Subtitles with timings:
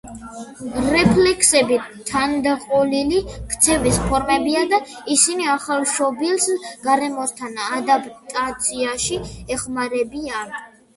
[0.93, 1.77] რეფლექსები
[2.11, 3.19] თანდაყოლილი
[3.53, 4.81] ქცევის ფორმებია და
[5.19, 6.51] ისინი ახალშობილს
[6.89, 9.25] გარემოსთან ადაპტაციაში
[9.59, 10.61] ეხმარებიან.